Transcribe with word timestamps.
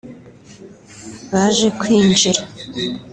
baje 1.31 1.67
kwinjira 1.79 2.41